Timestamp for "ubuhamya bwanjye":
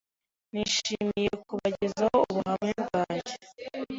2.29-3.33